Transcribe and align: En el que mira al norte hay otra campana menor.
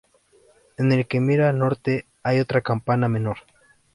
En 0.77 0.91
el 0.93 1.05
que 1.05 1.19
mira 1.19 1.47
al 1.47 1.59
norte 1.59 2.07
hay 2.23 2.39
otra 2.39 2.61
campana 2.61 3.07
menor. 3.07 3.37